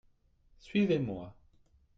[0.57, 1.35] Suivez-moi.